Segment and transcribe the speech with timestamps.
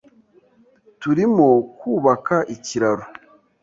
[1.01, 1.47] Turimo
[1.77, 3.05] kubaka ikiraro.